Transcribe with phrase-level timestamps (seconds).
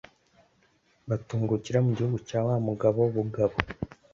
[1.07, 3.55] batungukira mu gihugu cya wa mugabo bugabo.